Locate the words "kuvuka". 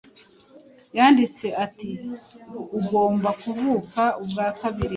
3.41-4.01